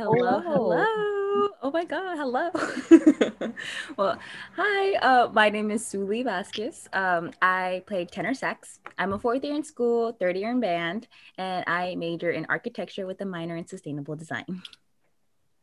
[0.00, 1.50] Hello, hello.
[1.60, 2.48] Oh my God, hello.
[3.98, 4.18] well,
[4.56, 6.88] hi, uh, my name is Suli Vasquez.
[6.94, 8.78] Um, I play tenor sax.
[8.96, 13.04] I'm a fourth year in school, third year in band, and I major in architecture
[13.04, 14.62] with a minor in sustainable design.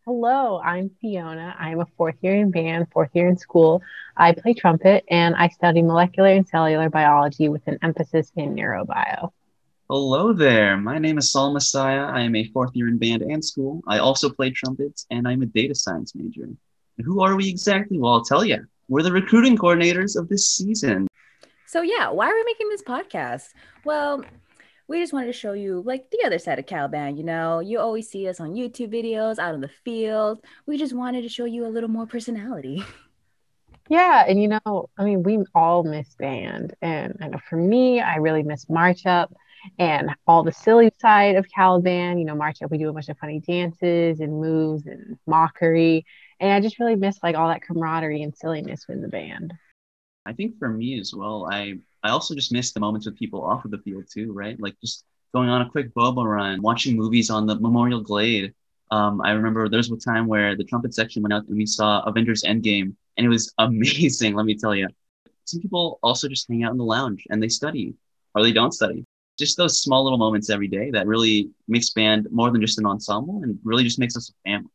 [0.05, 1.56] Hello, I'm Fiona.
[1.58, 3.82] I'm a fourth year in band, fourth year in school.
[4.16, 9.32] I play trumpet and I study molecular and cellular biology with an emphasis in neurobio.
[9.90, 10.76] Hello there.
[10.76, 12.08] My name is Saul Messiah.
[12.08, 13.82] I am a fourth year in band and school.
[13.88, 16.44] I also play trumpets and I'm a data science major.
[16.44, 16.58] And
[17.05, 17.98] who are we exactly?
[17.98, 18.68] Well, I'll tell you.
[18.90, 21.08] We're the recruiting coordinators of this season.
[21.68, 23.54] So, yeah, why are we making this podcast?
[23.86, 24.26] Well,
[24.90, 27.17] we just wanted to show you like the other side of Calband.
[27.17, 30.44] You know, you always see us on YouTube videos out in the field.
[30.66, 32.84] We just wanted to show you a little more personality.
[33.90, 38.02] Yeah, and you know, I mean, we all miss band, and I know for me,
[38.02, 39.34] I really miss March Up
[39.80, 42.20] and all the silly side of Calband.
[42.20, 46.05] You know, March Up, we do a bunch of funny dances and moves and mockery.
[46.40, 49.53] And I just really miss like all that camaraderie and silliness with the band.
[50.25, 53.44] I think for me as well, I I also just miss the moments with people
[53.44, 54.59] off of the field too, right?
[54.59, 58.53] Like just going on a quick boba run, watching movies on the Memorial Glade.
[58.89, 61.66] Um, I remember there was a time where the trumpet section went out and we
[61.66, 64.36] saw Avengers Endgame, and it was amazing.
[64.36, 64.88] let me tell you.
[65.45, 67.94] Some people also just hang out in the lounge and they study,
[68.36, 69.05] or they don't study
[69.38, 72.85] just those small little moments every day that really makes band more than just an
[72.85, 74.69] ensemble and really just makes us a family.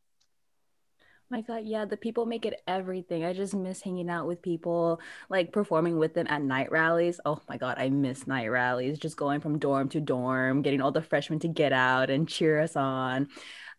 [1.32, 3.24] My God, yeah, the people make it everything.
[3.24, 7.20] I just miss hanging out with people, like performing with them at night rallies.
[7.24, 8.98] Oh my God, I miss night rallies.
[8.98, 12.60] Just going from dorm to dorm, getting all the freshmen to get out and cheer
[12.60, 13.28] us on.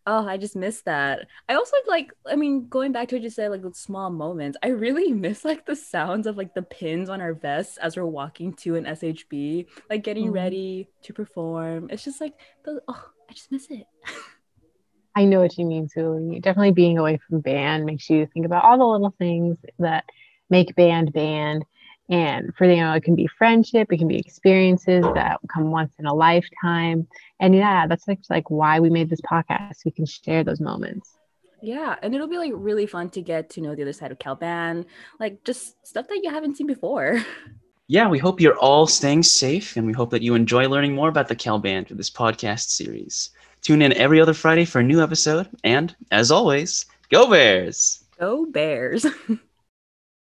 [0.06, 1.28] Oh, I just miss that.
[1.48, 4.58] I also like, I mean, going back to what you said, like the small moments,
[4.62, 8.04] I really miss like the sounds of like the pins on our vests as we're
[8.04, 10.34] walking to an SHB, like getting mm.
[10.34, 11.88] ready to perform.
[11.90, 13.86] It's just like, the, oh, I just miss it.
[15.16, 16.40] I know what you mean, Julie.
[16.40, 20.04] Definitely being away from band makes you think about all the little things that
[20.50, 21.64] make band band
[22.08, 25.92] and for you know, it can be friendship, it can be experiences that come once
[25.98, 27.06] in a lifetime.
[27.40, 29.84] And yeah, that's like, like why we made this podcast.
[29.84, 31.16] We can share those moments.
[31.62, 34.18] Yeah, and it'll be like really fun to get to know the other side of
[34.18, 34.84] Calband,
[35.18, 37.22] like just stuff that you haven't seen before.
[37.86, 41.10] Yeah, we hope you're all staying safe and we hope that you enjoy learning more
[41.10, 43.28] about the Calband through this podcast series.
[43.60, 45.50] Tune in every other Friday for a new episode.
[45.64, 48.02] And as always, go Bears!
[48.18, 49.04] Go Bears!